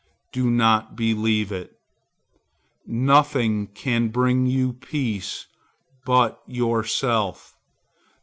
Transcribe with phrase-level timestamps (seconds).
[0.33, 1.73] Do not believe it.
[2.87, 5.45] Nothing can bring you peace
[6.07, 7.55] but yourself.